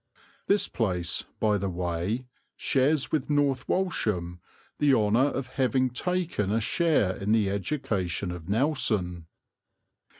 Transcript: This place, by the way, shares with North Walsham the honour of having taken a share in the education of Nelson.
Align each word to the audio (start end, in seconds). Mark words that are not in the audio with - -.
This 0.47 0.67
place, 0.67 1.25
by 1.39 1.59
the 1.59 1.69
way, 1.69 2.25
shares 2.57 3.11
with 3.11 3.29
North 3.29 3.69
Walsham 3.69 4.39
the 4.79 4.95
honour 4.95 5.27
of 5.27 5.45
having 5.61 5.91
taken 5.91 6.49
a 6.51 6.59
share 6.59 7.15
in 7.17 7.33
the 7.33 7.51
education 7.51 8.31
of 8.31 8.49
Nelson. 8.49 9.27